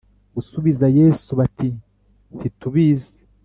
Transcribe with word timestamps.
gusubiza 0.35 0.85
Yesu 0.99 1.29
bati 1.39 1.69
ntitubizi 2.35 3.15